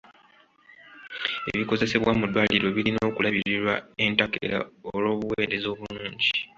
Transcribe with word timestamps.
Ebikozesebwa 1.51 2.11
mu 2.19 2.25
ddwaliro 2.27 2.67
birina 2.75 3.01
okulabirirwa 3.09 3.73
entakera 4.03 4.57
olw'obuweereza 4.93 5.67
obulungi. 5.73 6.29